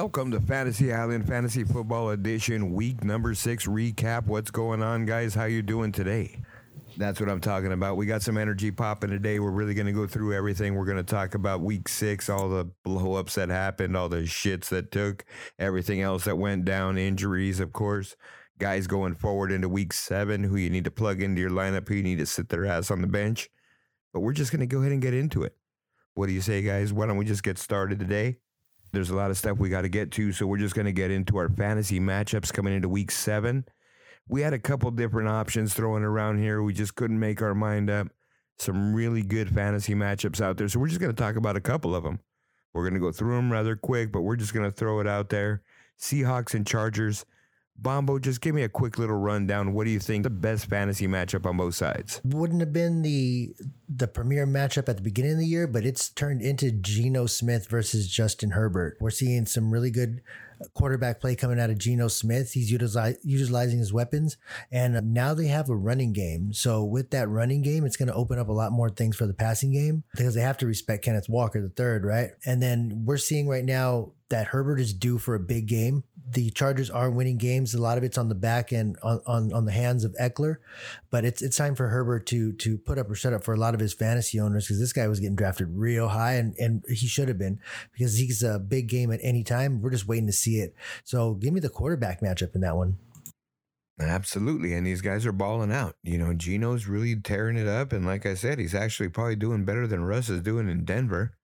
[0.00, 4.26] Welcome to Fantasy Island Fantasy Football Edition, week number six recap.
[4.26, 5.34] What's going on, guys?
[5.34, 6.40] How you doing today?
[6.96, 7.96] That's what I'm talking about.
[7.96, 9.40] We got some energy popping today.
[9.40, 10.76] We're really going to go through everything.
[10.76, 14.18] We're going to talk about week six, all the blow ups that happened, all the
[14.18, 15.24] shits that took,
[15.58, 18.14] everything else that went down, injuries, of course.
[18.60, 21.96] Guys going forward into week seven, who you need to plug into your lineup, who
[21.96, 23.50] you need to sit their ass on the bench.
[24.12, 25.56] But we're just going to go ahead and get into it.
[26.14, 26.92] What do you say, guys?
[26.92, 28.36] Why don't we just get started today?
[28.92, 30.92] There's a lot of stuff we got to get to, so we're just going to
[30.92, 33.64] get into our fantasy matchups coming into week seven.
[34.28, 36.62] We had a couple different options throwing around here.
[36.62, 38.08] We just couldn't make our mind up.
[38.58, 40.68] Some really good fantasy matchups out there.
[40.68, 42.20] So we're just going to talk about a couple of them.
[42.74, 45.06] We're going to go through them rather quick, but we're just going to throw it
[45.06, 45.62] out there.
[45.98, 47.24] Seahawks and Chargers.
[47.80, 49.72] Bombo, just give me a quick little rundown.
[49.72, 52.20] What do you think the best fantasy matchup on both sides?
[52.24, 53.54] Wouldn't have been the
[53.88, 57.68] the premier matchup at the beginning of the year, but it's turned into Geno Smith
[57.68, 58.96] versus Justin Herbert.
[59.00, 60.22] We're seeing some really good
[60.74, 62.52] quarterback play coming out of Geno Smith.
[62.52, 64.36] He's utilize, utilizing his weapons,
[64.72, 66.52] and now they have a running game.
[66.52, 69.26] So with that running game, it's going to open up a lot more things for
[69.26, 72.30] the passing game because they have to respect Kenneth Walker the third, right?
[72.44, 76.04] And then we're seeing right now that Herbert is due for a big game.
[76.30, 77.74] The Chargers are winning games.
[77.74, 80.56] A lot of it's on the back end, on, on, on the hands of Ekeler,
[81.10, 83.56] but it's it's time for Herbert to to put up or shut up for a
[83.56, 86.84] lot of his fantasy owners because this guy was getting drafted real high and and
[86.88, 87.60] he should have been
[87.92, 89.80] because he's a big game at any time.
[89.80, 90.74] We're just waiting to see it.
[91.04, 92.98] So give me the quarterback matchup in that one.
[94.00, 94.74] Absolutely.
[94.74, 95.96] And these guys are balling out.
[96.02, 97.92] You know, Geno's really tearing it up.
[97.92, 101.36] And like I said, he's actually probably doing better than Russ is doing in Denver,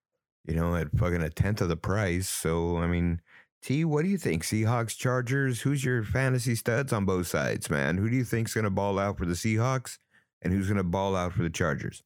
[0.46, 2.28] you know, at fucking a tenth of the price.
[2.28, 3.20] So, I mean,
[3.65, 4.43] T, what do you think?
[4.43, 5.62] Seahawks, Chargers?
[5.62, 7.97] Who's your fantasy studs on both sides, man?
[7.97, 9.97] Who do you think's going to ball out for the Seahawks
[10.43, 12.03] and who's going to ball out for the Chargers?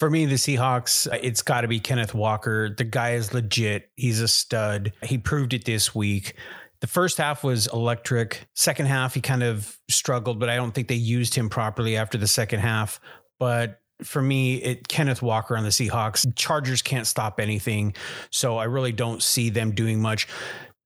[0.00, 2.68] For me, the Seahawks, it's got to be Kenneth Walker.
[2.68, 3.90] The guy is legit.
[3.94, 4.92] He's a stud.
[5.04, 6.34] He proved it this week.
[6.80, 8.48] The first half was electric.
[8.54, 12.18] Second half, he kind of struggled, but I don't think they used him properly after
[12.18, 13.00] the second half.
[13.38, 16.26] But for me, it Kenneth Walker on the Seahawks.
[16.36, 17.94] Chargers can't stop anything,
[18.30, 20.28] so I really don't see them doing much.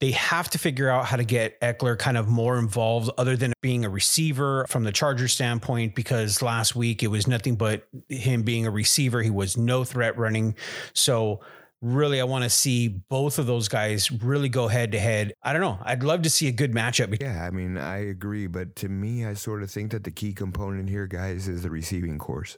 [0.01, 3.53] They have to figure out how to get Ekeler kind of more involved, other than
[3.61, 5.95] being a receiver from the Chargers standpoint.
[5.95, 9.21] Because last week it was nothing but him being a receiver.
[9.21, 10.55] He was no threat running.
[10.95, 11.41] So
[11.83, 15.35] really, I want to see both of those guys really go head to head.
[15.43, 15.79] I don't know.
[15.83, 17.21] I'd love to see a good matchup.
[17.21, 18.47] Yeah, I mean, I agree.
[18.47, 21.71] But to me, I sort of think that the key component here, guys, is the
[21.71, 22.57] receiving course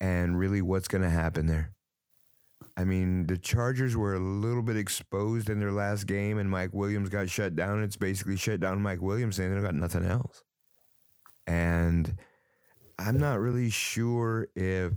[0.00, 1.72] and really what's going to happen there.
[2.76, 6.74] I mean, the Chargers were a little bit exposed in their last game, and Mike
[6.74, 7.82] Williams got shut down.
[7.82, 10.42] It's basically shut down Mike Williams, and they got nothing else.
[11.46, 12.16] And
[12.98, 14.92] I'm not really sure if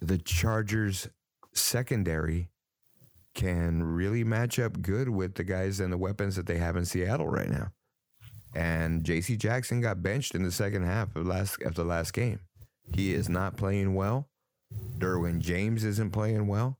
[0.00, 1.08] the Chargers
[1.54, 2.50] secondary
[3.34, 6.84] can really match up good with the guys and the weapons that they have in
[6.84, 7.72] Seattle right now.
[8.54, 9.36] And J.C.
[9.36, 12.40] Jackson got benched in the second half of last of the last game.
[12.94, 14.28] He is not playing well.
[14.98, 16.78] Derwin James isn't playing well.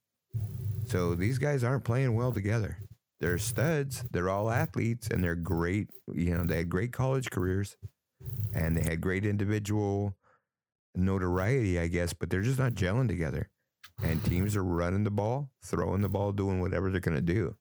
[0.87, 2.78] So these guys aren't playing well together.
[3.21, 4.05] They're studs.
[4.11, 5.89] They're all athletes and they're great.
[6.12, 7.77] You know, they had great college careers
[8.55, 10.15] and they had great individual
[10.94, 13.49] notoriety, I guess, but they're just not gelling together.
[14.03, 17.56] And teams are running the ball, throwing the ball, doing whatever they're going to do.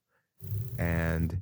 [0.77, 1.41] And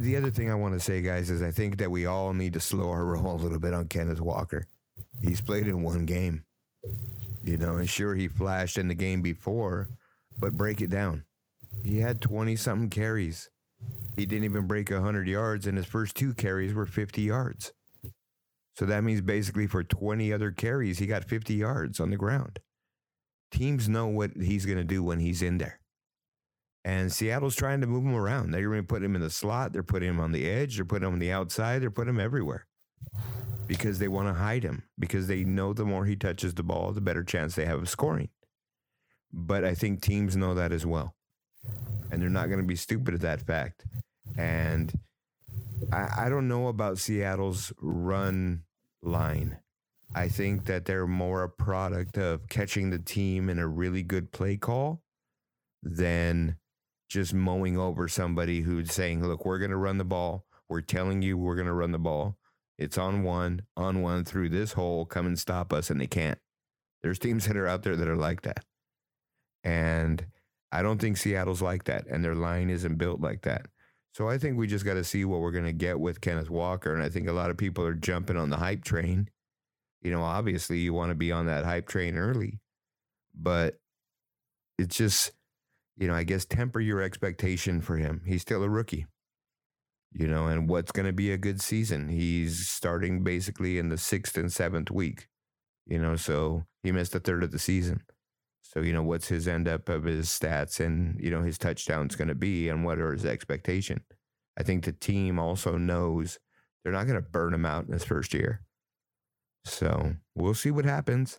[0.00, 2.54] the other thing I want to say, guys, is I think that we all need
[2.54, 4.66] to slow our roll a little bit on Kenneth Walker.
[5.20, 6.44] He's played in one game.
[7.44, 9.88] You know, and sure he flashed in the game before,
[10.38, 11.24] but break it down.
[11.84, 13.50] He had 20 something carries.
[14.16, 17.72] He didn't even break 100 yards, and his first two carries were 50 yards.
[18.76, 22.60] So that means basically for 20 other carries, he got 50 yards on the ground.
[23.50, 25.80] Teams know what he's going to do when he's in there.
[26.84, 28.50] And Seattle's trying to move him around.
[28.50, 29.72] They're going to put him in the slot.
[29.72, 30.76] They're putting him on the edge.
[30.76, 31.82] They're putting him on the outside.
[31.82, 32.66] They're putting him everywhere
[33.72, 36.92] because they want to hide him because they know the more he touches the ball,
[36.92, 38.28] the better chance they have of scoring.
[39.32, 41.14] But I think teams know that as well.
[42.10, 43.86] And they're not going to be stupid at that fact.
[44.36, 44.92] And
[45.90, 48.64] I, I don't know about Seattle's run
[49.02, 49.56] line.
[50.14, 54.32] I think that they're more a product of catching the team in a really good
[54.32, 55.00] play call
[55.82, 56.58] than
[57.08, 60.44] just mowing over somebody who's saying, look, we're going to run the ball.
[60.68, 62.36] We're telling you we're going to run the ball.
[62.78, 65.04] It's on one, on one through this hole.
[65.04, 65.90] Come and stop us.
[65.90, 66.38] And they can't.
[67.02, 68.64] There's teams that are out there that are like that.
[69.64, 70.26] And
[70.70, 72.06] I don't think Seattle's like that.
[72.06, 73.66] And their line isn't built like that.
[74.14, 76.50] So I think we just got to see what we're going to get with Kenneth
[76.50, 76.92] Walker.
[76.92, 79.28] And I think a lot of people are jumping on the hype train.
[80.02, 82.60] You know, obviously you want to be on that hype train early,
[83.34, 83.78] but
[84.78, 85.32] it's just
[85.96, 88.22] you know, I guess temper your expectation for him.
[88.26, 89.06] He's still a rookie,
[90.14, 92.08] you know, and what's going to be a good season?
[92.08, 95.28] He's starting basically in the sixth and seventh week,
[95.86, 98.02] you know, so he missed a third of the season.
[98.62, 102.16] So, you know, what's his end up of his stats and, you know, his touchdowns
[102.16, 104.02] going to be and what are his expectation?
[104.58, 106.38] I think the team also knows
[106.82, 108.62] they're not going to burn him out in his first year.
[109.64, 111.38] So we'll see what happens.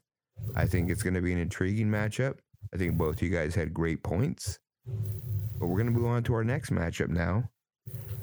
[0.55, 2.37] I think it's going to be an intriguing matchup.
[2.73, 4.59] I think both you guys had great points.
[4.85, 7.49] But we're going to move on to our next matchup now.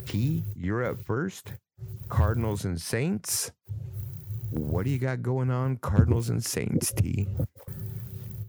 [0.05, 1.53] T, you're up first.
[2.09, 3.51] Cardinals and Saints.
[4.51, 7.27] What do you got going on, Cardinals and Saints, T?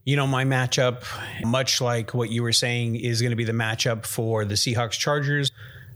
[0.05, 1.05] You know, my matchup,
[1.45, 4.93] much like what you were saying, is going to be the matchup for the Seahawks
[4.93, 5.53] Chargers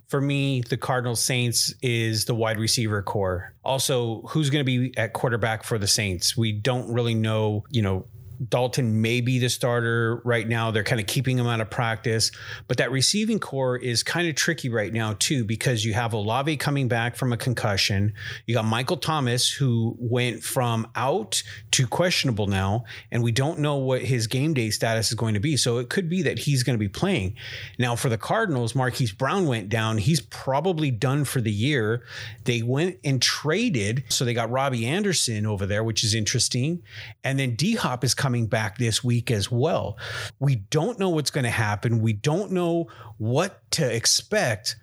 [0.09, 3.53] for me, the Cardinals Saints is the wide receiver core.
[3.65, 6.37] Also, who's going to be at quarterback for the Saints?
[6.37, 8.07] We don't really know, you know,
[8.49, 10.71] Dalton may be the starter right now.
[10.71, 12.31] They're kind of keeping him out of practice.
[12.69, 16.57] But that receiving core is kind of tricky right now, too, because you have Olave
[16.59, 18.13] coming back from a concussion.
[18.47, 21.43] You got Michael Thomas, who went from out
[21.73, 25.41] to questionable now, and we don't know what his game day status is going to
[25.41, 25.57] be.
[25.57, 27.37] So it could be that he's going to be playing.
[27.79, 29.99] Now, for the Cardinals, Marquise Brown went down.
[29.99, 32.05] He's probably done for the year.
[32.45, 34.05] They went and traded.
[34.09, 36.83] So they got Robbie Anderson over there, which is interesting.
[37.25, 39.97] And then D Hop is coming coming back this week as well.
[40.41, 42.03] We don't know what's going to happen.
[42.03, 42.89] We don't know
[43.19, 44.75] what to expect.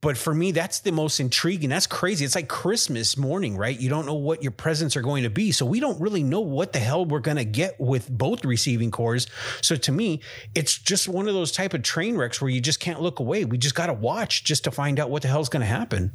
[0.00, 1.68] But for me, that's the most intriguing.
[1.68, 2.24] That's crazy.
[2.24, 3.78] It's like Christmas morning, right?
[3.78, 5.52] You don't know what your presents are going to be.
[5.52, 8.90] So we don't really know what the hell we're going to get with both receiving
[8.90, 9.26] cores.
[9.60, 10.22] So to me,
[10.54, 13.44] it's just one of those type of train wrecks where you just can't look away.
[13.44, 16.12] We just got to watch just to find out what the hell's going to happen.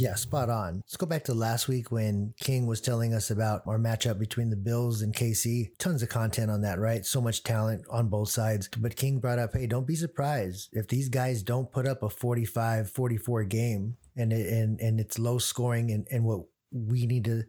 [0.00, 0.76] Yeah, spot on.
[0.76, 4.48] Let's go back to last week when King was telling us about our matchup between
[4.48, 5.76] the Bills and KC.
[5.78, 7.04] Tons of content on that, right?
[7.04, 8.68] So much talent on both sides.
[8.68, 12.10] But King brought up, hey, don't be surprised if these guys don't put up a
[12.10, 17.24] 45 44 game and, it, and, and it's low scoring and, and what we need
[17.24, 17.42] to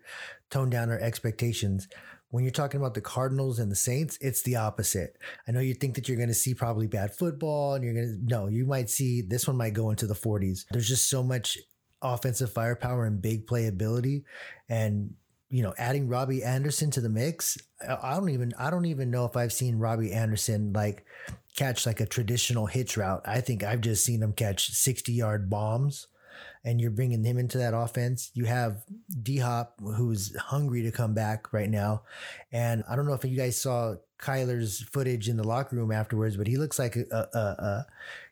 [0.50, 1.88] tone down our expectations
[2.31, 5.18] when you're talking about the Cardinals and the Saints, it's the opposite.
[5.48, 8.06] I know you think that you're going to see probably bad football and you're going
[8.06, 10.66] to, no, you might see this one might go into the 40s.
[10.72, 11.57] There's just so much
[12.01, 14.24] offensive firepower and big playability
[14.69, 15.13] and
[15.50, 17.57] you know adding Robbie Anderson to the mix
[17.88, 21.06] I don't even I don't even know if I've seen Robbie Anderson like
[21.56, 23.22] catch like a traditional hitch route.
[23.25, 26.07] I think I've just seen him catch 60 yard bombs
[26.63, 28.31] and you're bringing him into that offense.
[28.34, 28.84] You have
[29.22, 32.04] D Hop who's hungry to come back right now.
[32.52, 36.36] And I don't know if you guys saw Kyler's footage in the locker room afterwards
[36.36, 37.86] but he looks like a, a, a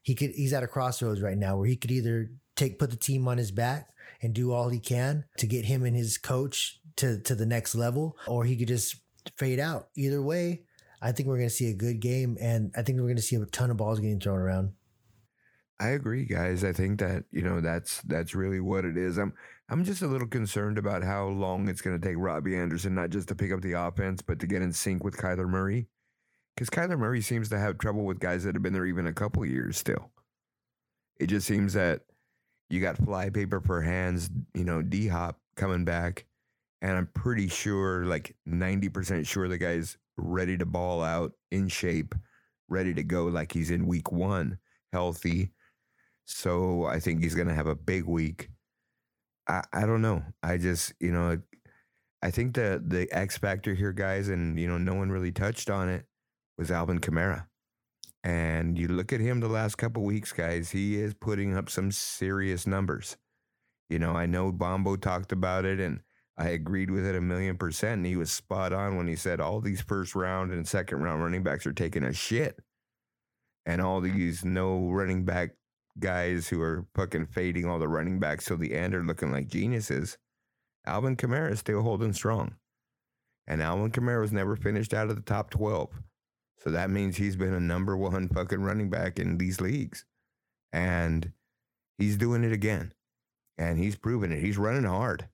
[0.04, 2.98] he could he's at a crossroads right now where he could either take put the
[2.98, 3.90] team on his back
[4.22, 7.76] and do all he can to get him and his coach to to the next
[7.76, 8.98] level, or he could just
[9.38, 9.90] fade out.
[9.96, 10.64] Either way,
[11.02, 13.22] I think we're going to see a good game, and I think we're going to
[13.22, 14.74] see a ton of balls getting thrown around.
[15.80, 16.64] I agree, guys.
[16.64, 19.18] I think that you know that's that's really what it is.
[19.18, 19.34] I'm
[19.70, 23.12] I'm just a little concerned about how long it's going to take Robbie Anderson not
[23.12, 25.88] just to pick up the offense, but to get in sync with Kyler Murray,
[26.56, 29.14] because Kyler Murray seems to have trouble with guys that have been there even a
[29.14, 30.10] couple years still.
[31.20, 32.02] It just seems that
[32.70, 36.26] you got flypaper for hands, you know, D Hop coming back.
[36.82, 42.14] And I'm pretty sure, like 90% sure, the guy's ready to ball out in shape,
[42.70, 44.60] ready to go like he's in week one,
[44.94, 45.52] healthy.
[46.26, 48.50] So I think he's going to have a big week.
[49.48, 50.24] I, I don't know.
[50.44, 51.40] I just, you know,
[52.22, 55.70] I think the the X factor here, guys, and you know, no one really touched
[55.70, 56.06] on it,
[56.58, 57.46] was Alvin Kamara.
[58.24, 61.92] And you look at him the last couple weeks, guys, he is putting up some
[61.92, 63.18] serious numbers.
[63.90, 66.02] You know, I know Bombo talked about it and
[66.38, 67.98] I agreed with it a million percent.
[67.98, 71.24] And he was spot on when he said all these first round and second round
[71.24, 72.60] running backs are taking a shit.
[73.66, 75.52] And all these no running back
[76.00, 79.48] guys who are fucking fading all the running backs till the end are looking like
[79.48, 80.18] geniuses.
[80.86, 82.56] Alvin Kamara is still holding strong.
[83.48, 85.90] And Alvin Kamara was never finished out of the top 12.
[86.60, 90.06] So that means he's been a number one fucking running back in these leagues.
[90.74, 91.32] And
[91.98, 92.94] he's doing it again.
[93.58, 94.42] And he's proven it.
[94.42, 95.28] He's running hard.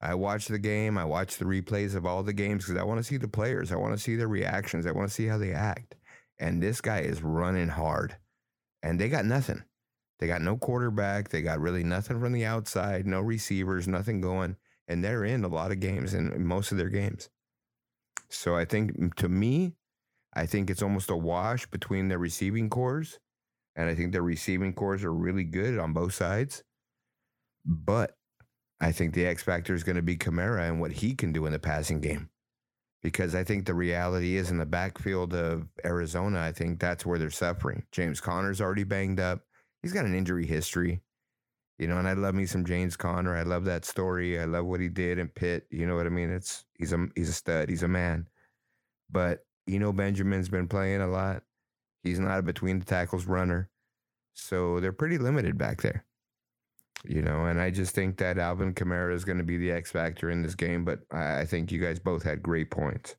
[0.00, 0.98] I watch the game.
[0.98, 3.72] I watch the replays of all the games because I want to see the players.
[3.72, 4.86] I want to see their reactions.
[4.86, 5.94] I want to see how they act.
[6.38, 8.16] And this guy is running hard.
[8.82, 9.62] And they got nothing.
[10.18, 11.30] They got no quarterback.
[11.30, 14.56] They got really nothing from the outside, no receivers, nothing going.
[14.88, 17.28] And they're in a lot of games and most of their games.
[18.28, 19.72] So I think to me,
[20.36, 23.18] I think it's almost a wash between their receiving cores.
[23.76, 26.62] And I think their receiving cores are really good on both sides.
[27.66, 28.16] But
[28.80, 31.46] I think the X factor is going to be Kamara and what he can do
[31.46, 32.30] in the passing game.
[33.02, 37.18] because I think the reality is in the backfield of Arizona, I think that's where
[37.20, 37.84] they're suffering.
[37.92, 39.42] James Conner's already banged up.
[39.82, 41.02] He's got an injury history.
[41.78, 43.36] You know, and I love me some James Conner.
[43.36, 44.40] I love that story.
[44.40, 45.66] I love what he did in Pitt.
[45.70, 46.30] You know what I mean?
[46.30, 47.68] It's he's a he's a stud.
[47.70, 48.28] He's a man.
[49.10, 51.42] But Eno Benjamin's been playing a lot.
[52.02, 53.68] He's not a between the tackles runner.
[54.34, 56.04] So they're pretty limited back there.
[57.04, 59.90] You know, and I just think that Alvin Kamara is going to be the X
[59.90, 60.84] factor in this game.
[60.84, 63.16] But I think you guys both had great points.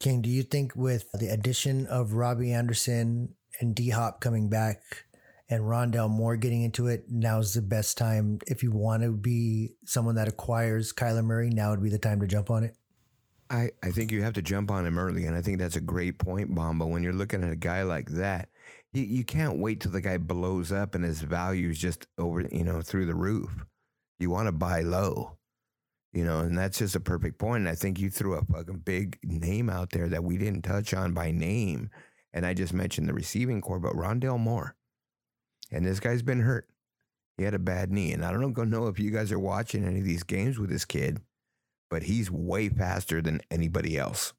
[0.00, 4.80] King, do you think with the addition of Robbie Anderson and D Hop coming back
[5.50, 8.38] and Rondale Moore getting into it, now's the best time.
[8.46, 12.20] If you want to be someone that acquires Kyler Murray, now would be the time
[12.20, 12.76] to jump on it.
[13.50, 15.24] I, I think you have to jump on him early.
[15.24, 16.86] And I think that's a great point, Bomba.
[16.86, 18.50] When you're looking at a guy like that,
[18.92, 22.64] you, you can't wait till the guy blows up and his value's just over, you
[22.64, 23.50] know, through the roof.
[24.18, 25.38] You want to buy low,
[26.12, 27.60] you know, and that's just a perfect point.
[27.60, 30.92] And I think you threw a fucking big name out there that we didn't touch
[30.92, 31.90] on by name.
[32.32, 34.76] And I just mentioned the receiving core, but Rondale Moore.
[35.70, 36.68] And this guy's been hurt.
[37.36, 38.12] He had a bad knee.
[38.12, 40.84] And I don't know if you guys are watching any of these games with this
[40.84, 41.20] kid,
[41.90, 44.32] but he's way faster than anybody else.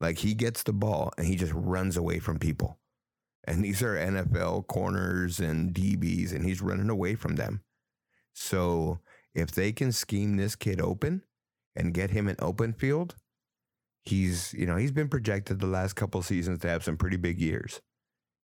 [0.00, 2.78] Like he gets the ball and he just runs away from people.
[3.44, 7.62] And these are NFL corners and DBs, and he's running away from them.
[8.32, 9.00] So
[9.34, 11.22] if they can scheme this kid open
[11.76, 13.16] and get him an open field,
[14.02, 17.40] he's you know he's been projected the last couple seasons to have some pretty big
[17.40, 17.80] years,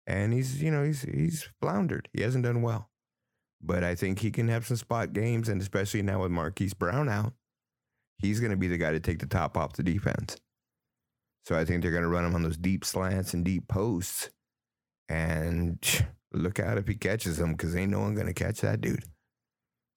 [0.07, 2.09] and he's you know he's he's floundered.
[2.13, 2.91] He hasn't done well,
[3.63, 7.09] but I think he can have some spot games, and especially now with Marquise Brown
[7.09, 7.33] out,
[8.19, 10.37] he's going to be the guy to take the top off the defense.
[11.45, 14.31] So I think they're going to run him on those deep slants and deep posts
[15.09, 15.79] and
[16.33, 19.05] look out if he catches them because ain't no one going to catch that dude.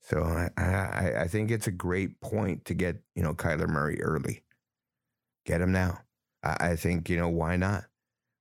[0.01, 4.01] So I, I, I think it's a great point to get, you know, Kyler Murray
[4.01, 4.43] early.
[5.45, 6.01] Get him now.
[6.43, 7.85] I, I think, you know, why not?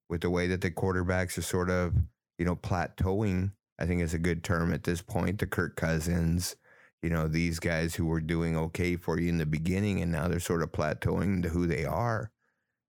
[0.09, 1.95] With the way that the quarterbacks are sort of,
[2.39, 5.39] you know, plateauing, I think it's a good term at this point.
[5.39, 6.57] The Kirk Cousins,
[7.03, 10.29] you know, these guys who were doing okay for you in the beginning and now
[10.29, 12.31] they're sort of plateauing to who they are.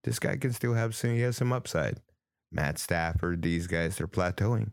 [0.03, 1.99] This guy can still have some, he has some upside.
[2.51, 4.71] Matt Stafford, these guys, they're plateauing.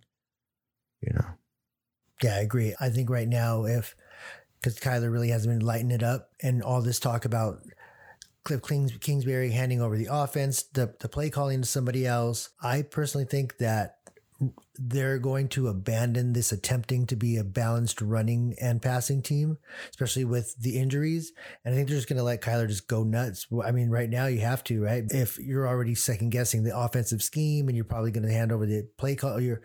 [1.02, 1.26] You know.
[2.23, 2.75] Yeah, I agree.
[2.81, 3.95] I think right now, if
[4.59, 7.61] because Kyler really hasn't been lighting it up, and all this talk about
[8.45, 12.83] Cliff Kings, Kingsbury handing over the offense, the the play calling to somebody else, I
[12.83, 13.95] personally think that
[14.78, 19.59] they're going to abandon this attempting to be a balanced running and passing team,
[19.90, 21.33] especially with the injuries.
[21.64, 23.47] And I think they're just going to let Kyler just go nuts.
[23.64, 25.05] I mean, right now you have to, right?
[25.09, 28.66] If you're already second guessing the offensive scheme and you're probably going to hand over
[28.66, 29.62] the play call, you're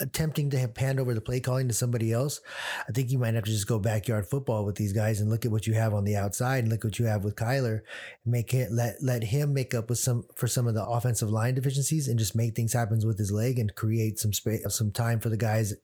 [0.00, 2.40] attempting to hand over the play calling to somebody else,
[2.88, 5.44] I think you might have to just go backyard football with these guys and look
[5.44, 7.80] at what you have on the outside and look what you have with Kyler
[8.24, 11.30] and make it let let him make up with some for some of the offensive
[11.30, 14.90] line deficiencies and just make things happen with his leg and create some space some
[14.90, 15.74] time for the guys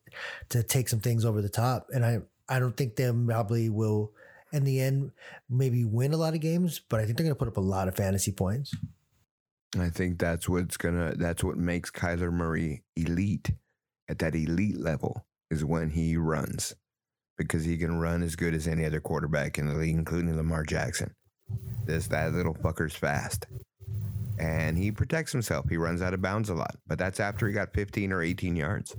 [0.48, 1.88] to take some things over the top.
[1.92, 2.18] And I
[2.48, 4.12] I don't think they probably will
[4.52, 5.10] in the end
[5.50, 7.88] maybe win a lot of games, but I think they're gonna put up a lot
[7.88, 8.74] of fantasy points.
[9.78, 13.50] I think that's what's gonna that's what makes Kyler Murray elite
[14.08, 16.74] at that elite level is when he runs
[17.36, 20.62] because he can run as good as any other quarterback in the league, including Lamar
[20.62, 21.14] Jackson.
[21.84, 23.46] This that little fucker's fast.
[24.38, 25.68] And he protects himself.
[25.68, 28.56] He runs out of bounds a lot, but that's after he got 15 or 18
[28.56, 28.96] yards.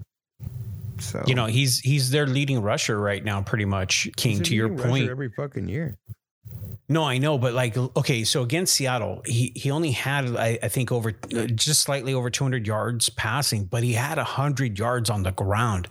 [1.00, 4.08] So you know he's he's their leading rusher right now, pretty much.
[4.16, 5.98] King, to your point, every fucking year.
[6.88, 10.68] No, I know, but like, okay, so against Seattle, he he only had I, I
[10.68, 15.24] think over uh, just slightly over 200 yards passing, but he had 100 yards on
[15.24, 15.88] the ground.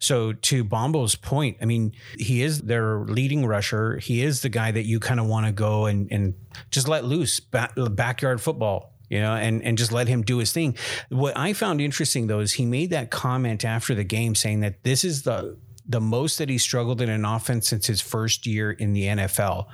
[0.00, 3.98] So to Bombo's point, I mean, he is their leading rusher.
[3.98, 6.34] He is the guy that you kind of want to go and and
[6.72, 10.52] just let loose back, backyard football you know, and and just let him do his
[10.52, 10.74] thing.
[11.10, 14.82] What I found interesting though is he made that comment after the game saying that
[14.84, 15.58] this is the
[15.92, 19.66] the most that he struggled in an offense since his first year in the NFL.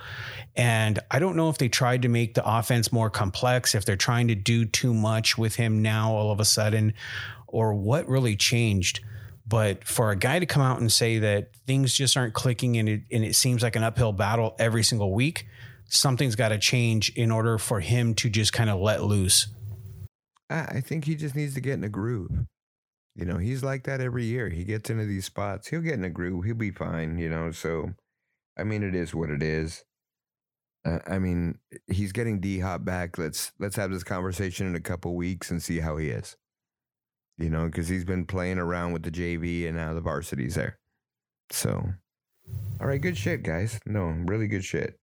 [0.57, 3.97] And I don't know if they tried to make the offense more complex, if they're
[3.97, 6.93] trying to do too much with him now all of a sudden,
[7.47, 9.01] or what really changed.
[9.47, 12.89] But for a guy to come out and say that things just aren't clicking and
[12.89, 15.47] it, and it seems like an uphill battle every single week,
[15.87, 19.49] something's got to change in order for him to just kind of let loose.
[20.51, 22.47] I think he just needs to get in a groove.
[23.19, 24.49] You know, he's like that every year.
[24.49, 25.67] He gets into these spots.
[25.67, 26.45] He'll get in a groove.
[26.45, 27.51] He'll be fine, you know.
[27.51, 27.95] So,
[28.57, 29.83] I mean, it is what it is.
[30.85, 31.59] Uh, I mean,
[31.89, 33.19] he's getting D Hop back.
[33.19, 36.37] Let's let's have this conversation in a couple weeks and see how he is.
[37.39, 40.79] You know, because he's been playing around with the JV and now the varsity's there.
[41.51, 41.93] So,
[42.81, 43.81] all right, good shit, guys.
[43.85, 44.98] No, really good shit.